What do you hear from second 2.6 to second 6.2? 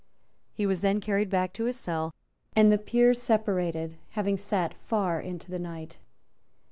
the Peers separated, having sate far into the night.